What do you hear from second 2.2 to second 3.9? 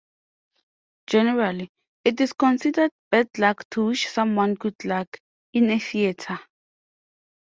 is considered bad luck to